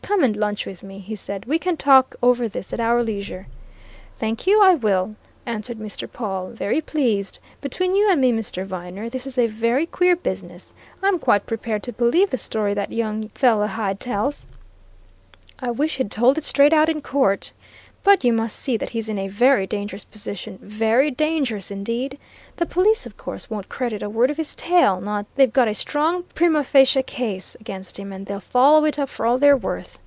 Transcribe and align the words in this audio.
"Come 0.00 0.24
and 0.24 0.38
lunch 0.38 0.64
with 0.64 0.82
me," 0.82 1.00
he 1.00 1.14
said. 1.16 1.44
"We 1.44 1.58
can 1.58 1.76
talk 1.76 2.16
over 2.22 2.48
this 2.48 2.72
at 2.72 2.80
our 2.80 3.02
leisure." 3.02 3.46
"Thank 4.16 4.46
you 4.46 4.62
I 4.62 4.74
will," 4.74 5.16
answered 5.44 5.76
Mr. 5.78 6.10
Pawle. 6.10 6.48
"Very 6.48 6.80
pleased. 6.80 7.38
Between 7.60 7.94
you 7.94 8.10
and 8.10 8.18
me, 8.18 8.32
Mr. 8.32 8.64
Viner, 8.64 9.10
this 9.10 9.26
is 9.26 9.36
a 9.36 9.46
very 9.46 9.84
queer 9.84 10.16
business. 10.16 10.72
I'm 11.02 11.18
quite 11.18 11.44
prepared 11.44 11.82
to 11.82 11.92
believe 11.92 12.30
the 12.30 12.38
story 12.38 12.72
that 12.72 12.90
young 12.90 13.28
fellow 13.34 13.66
Hyde 13.66 14.00
tells. 14.00 14.46
I 15.60 15.70
wish 15.72 15.96
he'd 15.96 16.10
told 16.10 16.38
it 16.38 16.44
straight 16.44 16.72
out 16.72 16.88
in 16.88 17.02
court. 17.02 17.52
But 18.02 18.24
you 18.24 18.32
must 18.32 18.56
see 18.56 18.78
that 18.78 18.90
he's 18.90 19.10
in 19.10 19.18
a 19.18 19.28
very 19.28 19.66
dangerous 19.66 20.04
position 20.04 20.58
very 20.62 21.10
dangerous 21.10 21.70
indeed! 21.70 22.16
The 22.56 22.64
police, 22.64 23.04
of 23.04 23.18
course, 23.18 23.50
won't 23.50 23.68
credit 23.68 24.02
a 24.02 24.08
word 24.08 24.30
of 24.30 24.38
his 24.38 24.56
tale 24.56 25.02
not 25.02 25.26
they! 25.34 25.44
They've 25.44 25.52
got 25.52 25.68
a 25.68 25.74
strong 25.74 26.22
prima 26.34 26.64
facie 26.64 27.02
case 27.02 27.54
against 27.60 27.98
him, 27.98 28.10
and 28.10 28.24
they'll 28.24 28.40
follow 28.40 28.86
it 28.86 28.98
up 28.98 29.10
for 29.10 29.26
all 29.26 29.36
they're 29.36 29.56
worth. 29.58 29.96